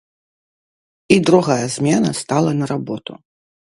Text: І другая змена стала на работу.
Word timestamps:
І 1.17 1.19
другая 1.29 1.61
змена 1.77 2.11
стала 2.25 2.51
на 2.63 2.75
работу. 2.77 3.25